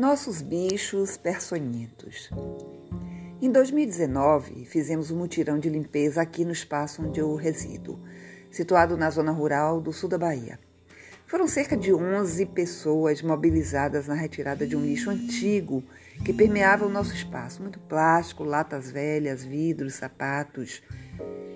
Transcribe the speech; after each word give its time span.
Nossos 0.00 0.40
bichos 0.40 1.18
peçonhentos. 1.18 2.30
Em 3.38 3.52
2019, 3.52 4.64
fizemos 4.64 5.10
um 5.10 5.18
mutirão 5.18 5.58
de 5.58 5.68
limpeza 5.68 6.22
aqui 6.22 6.42
no 6.42 6.52
espaço 6.52 7.02
onde 7.02 7.20
eu 7.20 7.34
resido, 7.34 8.00
situado 8.50 8.96
na 8.96 9.10
zona 9.10 9.30
rural 9.30 9.78
do 9.78 9.92
sul 9.92 10.08
da 10.08 10.16
Bahia. 10.16 10.58
Foram 11.26 11.46
cerca 11.46 11.76
de 11.76 11.92
11 11.92 12.46
pessoas 12.46 13.20
mobilizadas 13.20 14.08
na 14.08 14.14
retirada 14.14 14.66
de 14.66 14.74
um 14.74 14.82
lixo 14.82 15.10
antigo 15.10 15.84
que 16.24 16.32
permeava 16.32 16.86
o 16.86 16.90
nosso 16.90 17.12
espaço, 17.12 17.60
muito 17.60 17.78
plástico, 17.80 18.42
latas 18.42 18.90
velhas, 18.90 19.44
vidros, 19.44 19.96
sapatos. 19.96 20.82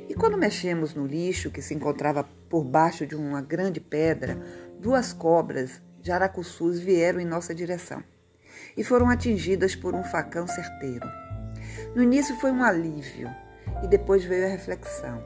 E 0.06 0.15
quando 0.15 0.37
mexemos 0.37 0.92
no 0.92 1.06
lixo 1.06 1.51
que 1.51 1.62
se 1.62 1.73
encontrava 1.73 2.29
por 2.51 2.62
baixo 2.62 3.06
de 3.06 3.16
uma 3.16 3.41
grande 3.41 3.80
pedra, 3.80 4.38
duas 4.79 5.15
cobras 5.15 5.80
jaracuçus 6.02 6.79
vieram 6.79 7.19
em 7.19 7.24
nossa 7.24 7.55
direção 7.55 8.05
e 8.77 8.84
foram 8.84 9.09
atingidas 9.09 9.74
por 9.74 9.95
um 9.95 10.02
facão 10.02 10.46
certeiro. 10.46 11.06
No 11.95 12.02
início 12.02 12.36
foi 12.36 12.50
um 12.50 12.62
alívio 12.62 13.30
e 13.82 13.88
depois 13.88 14.24
veio 14.24 14.46
a 14.46 14.48
reflexão. 14.48 15.23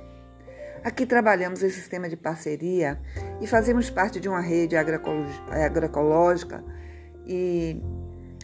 Aqui 0.84 1.04
trabalhamos 1.04 1.62
em 1.62 1.70
sistema 1.70 2.08
de 2.08 2.16
parceria 2.16 3.00
e 3.40 3.46
fazemos 3.46 3.90
parte 3.90 4.20
de 4.20 4.28
uma 4.28 4.40
rede 4.40 4.76
agroecológica 4.76 6.64
e, 7.26 7.82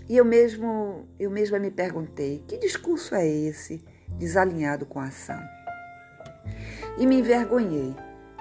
e 0.09 0.17
eu, 0.17 0.25
mesmo, 0.25 1.09
eu 1.19 1.31
mesma 1.31 1.59
me 1.59 1.71
perguntei, 1.71 2.45
que 2.47 2.59
discurso 2.59 3.15
é 3.15 3.27
esse 3.27 3.85
desalinhado 4.19 4.85
com 4.85 5.01
a 5.01 5.05
ação? 5.05 5.41
E 6.99 7.07
me 7.07 7.21
envergonhei 7.21 7.95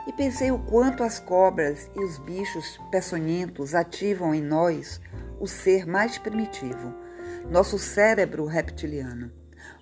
e 0.07 0.13
pensei 0.13 0.51
o 0.51 0.59
quanto 0.59 1.04
as 1.04 1.20
cobras 1.20 1.90
e 1.95 2.04
os 2.04 2.17
bichos 2.20 2.79
peçonhentos 2.91 3.73
ativam 3.73 4.34
em 4.34 4.41
nós 4.41 4.99
o 5.39 5.48
ser 5.48 5.85
mais 5.85 6.17
primitivo, 6.17 6.93
nosso 7.49 7.77
cérebro 7.77 8.45
reptiliano. 8.45 9.31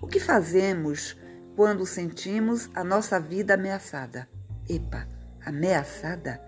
O 0.02 0.08
que 0.08 0.20
fazemos 0.20 1.18
quando 1.56 1.86
sentimos 1.86 2.70
a 2.74 2.84
nossa 2.84 3.20
vida 3.20 3.54
ameaçada? 3.54 4.28
Epa, 4.70 5.08
ameaçada? 5.46 6.42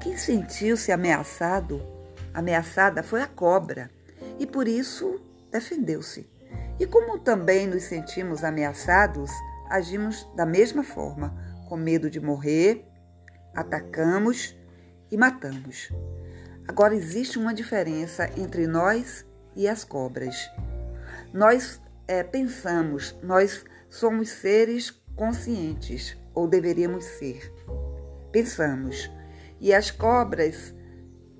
Quem 0.00 0.16
sentiu-se 0.16 0.92
ameaçado, 0.92 1.82
ameaçada 2.32 3.02
foi 3.02 3.22
a 3.22 3.26
cobra 3.26 3.90
e 4.38 4.46
por 4.46 4.68
isso 4.68 5.20
defendeu-se. 5.50 6.30
E 6.78 6.86
como 6.86 7.18
também 7.18 7.66
nos 7.66 7.84
sentimos 7.84 8.44
ameaçados, 8.44 9.30
agimos 9.68 10.28
da 10.36 10.46
mesma 10.46 10.84
forma, 10.84 11.34
com 11.68 11.76
medo 11.76 12.08
de 12.08 12.20
morrer, 12.20 12.86
atacamos 13.54 14.56
e 15.10 15.16
matamos. 15.16 15.90
Agora 16.68 16.94
existe 16.94 17.38
uma 17.38 17.54
diferença 17.54 18.30
entre 18.36 18.66
nós 18.66 19.24
e 19.56 19.66
as 19.66 19.84
cobras. 19.84 20.50
Nós 21.32 21.80
é, 22.06 22.22
pensamos, 22.22 23.16
nós 23.22 23.64
somos 23.88 24.28
seres 24.28 24.90
conscientes, 25.16 26.16
ou 26.34 26.46
deveríamos 26.46 27.04
ser. 27.04 27.52
Pensamos. 28.30 29.10
E 29.58 29.72
as 29.74 29.90
cobras, 29.90 30.74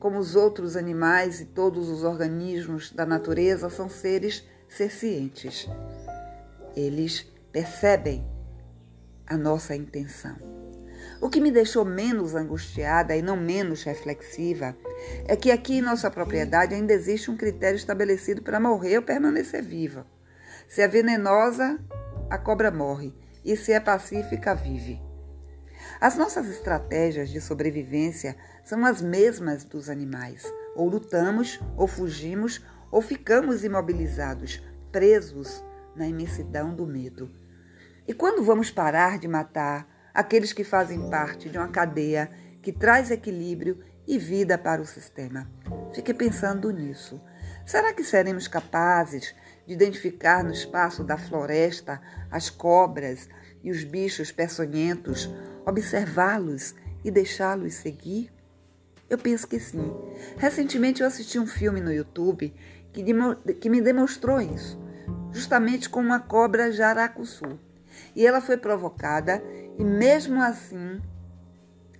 como 0.00 0.18
os 0.18 0.34
outros 0.34 0.76
animais 0.76 1.40
e 1.42 1.44
todos 1.44 1.88
os 1.88 2.02
organismos 2.02 2.90
da 2.90 3.04
natureza, 3.04 3.68
são 3.68 3.88
seres 3.88 4.44
sencientes. 4.66 5.68
Eles 6.74 7.30
percebem 7.52 8.26
a 9.26 9.36
nossa 9.36 9.76
intenção. 9.76 10.57
O 11.20 11.28
que 11.28 11.40
me 11.40 11.50
deixou 11.50 11.84
menos 11.84 12.34
angustiada 12.34 13.16
e 13.16 13.22
não 13.22 13.36
menos 13.36 13.82
reflexiva 13.82 14.76
é 15.26 15.34
que 15.34 15.50
aqui 15.50 15.78
em 15.78 15.82
nossa 15.82 16.10
propriedade 16.10 16.74
ainda 16.74 16.92
existe 16.92 17.30
um 17.30 17.36
critério 17.36 17.76
estabelecido 17.76 18.42
para 18.42 18.60
morrer 18.60 18.98
ou 18.98 19.02
permanecer 19.02 19.62
viva. 19.62 20.06
Se 20.68 20.80
é 20.80 20.86
venenosa, 20.86 21.78
a 22.30 22.38
cobra 22.38 22.70
morre, 22.70 23.12
e 23.44 23.56
se 23.56 23.72
é 23.72 23.80
pacífica, 23.80 24.54
vive. 24.54 25.00
As 26.00 26.16
nossas 26.16 26.48
estratégias 26.48 27.30
de 27.30 27.40
sobrevivência 27.40 28.36
são 28.64 28.84
as 28.84 29.02
mesmas 29.02 29.64
dos 29.64 29.88
animais. 29.88 30.44
Ou 30.76 30.88
lutamos, 30.88 31.58
ou 31.76 31.88
fugimos, 31.88 32.64
ou 32.90 33.02
ficamos 33.02 33.64
imobilizados, 33.64 34.62
presos 34.92 35.64
na 35.96 36.06
imensidão 36.06 36.74
do 36.74 36.86
medo. 36.86 37.28
E 38.06 38.14
quando 38.14 38.44
vamos 38.44 38.70
parar 38.70 39.18
de 39.18 39.26
matar, 39.26 39.97
aqueles 40.18 40.52
que 40.52 40.64
fazem 40.64 41.08
parte 41.08 41.48
de 41.48 41.56
uma 41.56 41.68
cadeia 41.68 42.28
que 42.60 42.72
traz 42.72 43.08
equilíbrio 43.08 43.78
e 44.04 44.18
vida 44.18 44.58
para 44.58 44.82
o 44.82 44.84
sistema. 44.84 45.48
Fique 45.94 46.12
pensando 46.12 46.72
nisso. 46.72 47.20
Será 47.64 47.92
que 47.92 48.02
seremos 48.02 48.48
capazes 48.48 49.32
de 49.64 49.74
identificar 49.74 50.42
no 50.42 50.50
espaço 50.50 51.04
da 51.04 51.16
floresta 51.16 52.02
as 52.32 52.50
cobras 52.50 53.28
e 53.62 53.70
os 53.70 53.84
bichos 53.84 54.32
peçonhentos, 54.32 55.30
observá-los 55.64 56.74
e 57.04 57.12
deixá-los 57.12 57.74
seguir? 57.74 58.32
Eu 59.08 59.18
penso 59.18 59.46
que 59.46 59.60
sim. 59.60 59.88
Recentemente 60.36 61.00
eu 61.00 61.06
assisti 61.06 61.38
um 61.38 61.46
filme 61.46 61.80
no 61.80 61.92
YouTube 61.92 62.52
que, 62.92 63.04
que 63.54 63.70
me 63.70 63.80
demonstrou 63.80 64.40
isso, 64.40 64.82
justamente 65.30 65.88
com 65.88 66.00
uma 66.00 66.18
cobra 66.18 66.72
jaracuçu. 66.72 67.67
E 68.14 68.26
ela 68.26 68.40
foi 68.40 68.56
provocada 68.56 69.42
e 69.78 69.84
mesmo 69.84 70.42
assim 70.42 71.00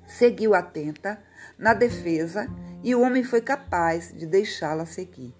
seguiu 0.07 0.55
atenta 0.55 1.19
na 1.59 1.75
defesa 1.75 2.49
e 2.83 2.95
o 2.95 3.01
homem 3.03 3.23
foi 3.23 3.41
capaz 3.41 4.13
de 4.13 4.27
deixá-la 4.27 4.87
seguir. 4.87 5.35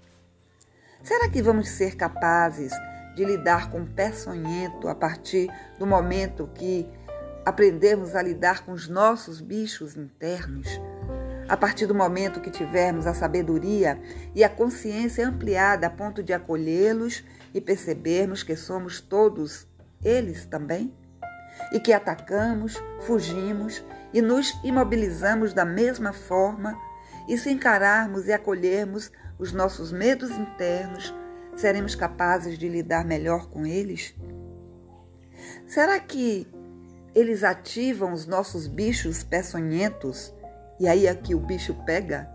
Será 1.03 1.29
que 1.29 1.41
vamos 1.41 1.69
ser 1.69 1.97
capazes 1.97 2.73
de 3.15 3.25
lidar 3.25 3.71
com 3.71 3.81
o 3.81 3.87
peçonhento 3.87 4.89
a 4.89 4.95
partir 4.95 5.49
do 5.79 5.87
momento 5.87 6.51
que 6.55 6.89
aprendemos 7.47 8.15
a 8.15 8.23
lidar 8.23 8.65
com 8.65 8.73
os 8.73 8.89
nossos 8.89 9.41
bichos 9.41 9.97
internos? 9.97 10.69
A 11.49 11.57
partir 11.57 11.87
do 11.87 11.95
momento 11.95 12.41
que 12.41 12.51
tivermos 12.51 13.07
a 13.07 13.15
sabedoria 13.15 13.99
e 14.35 14.45
a 14.45 14.51
consciência 14.51 15.27
ampliada 15.27 15.87
a 15.87 15.91
ponto 15.91 16.23
de 16.23 16.33
acolhê-los 16.33 17.25
e 17.55 17.61
percebermos 17.61 18.43
que 18.43 18.55
somos 18.55 19.01
todos 19.01 19.67
eles 20.03 20.47
também? 20.47 20.95
e 21.73 21.81
que 21.81 21.93
atacamos, 21.93 22.83
fugimos 23.01 23.85
e 24.13 24.23
nos 24.23 24.59
imobilizamos 24.65 25.53
da 25.53 25.65
mesma 25.65 26.13
forma, 26.13 26.79
e 27.29 27.37
se 27.37 27.51
encararmos 27.51 28.27
e 28.27 28.33
acolhermos 28.33 29.13
os 29.39 29.53
nossos 29.53 29.93
medos 29.93 30.31
internos, 30.31 31.15
seremos 31.57 31.95
capazes 31.95 32.59
de 32.59 32.69
lidar 32.69 33.05
melhor 33.05 33.51
com 33.51 33.67
eles? 33.67 34.15
Será 35.67 36.01
que 36.01 36.49
eles 37.15 37.45
ativam 37.45 38.13
os 38.13 38.27
nossos 38.27 38.67
bichos 38.67 39.23
peçonhentos 39.23 40.33
e 40.81 40.89
aí 40.89 41.07
aqui 41.07 41.35
o 41.35 41.41
bicho 41.41 41.75
pega? 41.85 42.31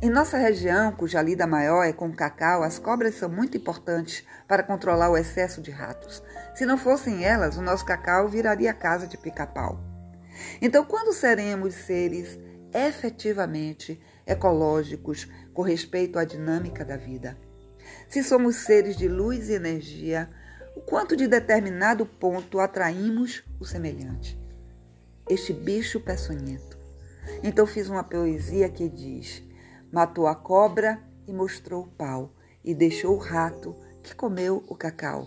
Em 0.00 0.10
nossa 0.10 0.38
região, 0.38 0.92
cuja 0.92 1.20
lida 1.20 1.44
maior 1.44 1.82
é 1.82 1.92
com 1.92 2.12
cacau, 2.12 2.62
as 2.62 2.78
cobras 2.78 3.16
são 3.16 3.28
muito 3.28 3.56
importantes 3.56 4.24
para 4.46 4.62
controlar 4.62 5.10
o 5.10 5.16
excesso 5.16 5.60
de 5.60 5.72
ratos. 5.72 6.22
Se 6.54 6.64
não 6.64 6.78
fossem 6.78 7.24
elas, 7.24 7.56
o 7.56 7.62
nosso 7.62 7.84
cacau 7.84 8.28
viraria 8.28 8.72
casa 8.72 9.08
de 9.08 9.18
pica-pau. 9.18 9.80
Então, 10.62 10.84
quando 10.84 11.12
seremos 11.12 11.74
seres 11.74 12.38
efetivamente 12.72 14.00
ecológicos 14.24 15.26
com 15.52 15.62
respeito 15.62 16.16
à 16.16 16.24
dinâmica 16.24 16.84
da 16.84 16.96
vida? 16.96 17.36
Se 18.08 18.22
somos 18.22 18.54
seres 18.54 18.96
de 18.96 19.08
luz 19.08 19.48
e 19.48 19.54
energia, 19.54 20.30
o 20.76 20.80
quanto 20.80 21.16
de 21.16 21.26
determinado 21.26 22.06
ponto 22.06 22.60
atraímos 22.60 23.42
o 23.58 23.64
semelhante? 23.64 24.40
Este 25.28 25.52
bicho 25.52 25.98
peçonhento. 25.98 26.78
Então 27.42 27.66
fiz 27.66 27.88
uma 27.88 28.04
poesia 28.04 28.68
que 28.68 28.88
diz: 28.88 29.47
Matou 29.90 30.26
a 30.26 30.34
cobra 30.34 31.02
e 31.26 31.32
mostrou 31.32 31.84
o 31.84 31.88
pau, 31.88 32.32
e 32.64 32.74
deixou 32.74 33.14
o 33.14 33.18
rato 33.18 33.74
que 34.02 34.14
comeu 34.14 34.64
o 34.66 34.74
cacau. 34.74 35.24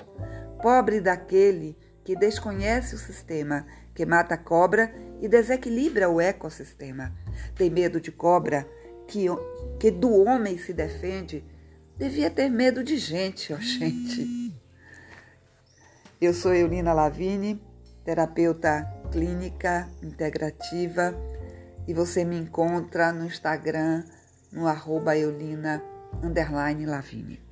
Pobre 0.61 0.99
daquele 0.99 1.77
que 2.03 2.15
desconhece 2.15 2.95
o 2.95 2.97
sistema, 2.97 3.65
que 3.93 4.05
mata 4.05 4.35
a 4.35 4.37
cobra 4.37 4.93
e 5.21 5.27
desequilibra 5.27 6.09
o 6.09 6.19
ecossistema. 6.19 7.13
Tem 7.55 7.69
medo 7.69 7.99
de 7.99 8.11
cobra, 8.11 8.67
que, 9.07 9.25
que 9.79 9.91
do 9.91 10.11
homem 10.23 10.57
se 10.57 10.73
defende, 10.73 11.43
devia 11.97 12.29
ter 12.29 12.49
medo 12.49 12.83
de 12.83 12.97
gente, 12.97 13.53
ó 13.53 13.57
gente. 13.61 14.51
Eu 16.19 16.33
sou 16.33 16.53
Eulina 16.53 16.93
Lavini, 16.93 17.61
terapeuta 18.03 18.83
clínica 19.11 19.89
integrativa, 20.01 21.15
e 21.87 21.93
você 21.93 22.23
me 22.23 22.37
encontra 22.37 23.11
no 23.11 23.25
Instagram 23.25 24.03
no 24.51 24.67
arroba 24.67 25.15
Eulina 25.15 25.81
underline 26.21 26.85
Lavini. 26.85 27.50